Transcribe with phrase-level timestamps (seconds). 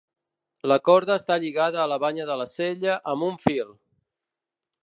[0.71, 3.73] La corda està lligada a la banya de la sella amb un fil.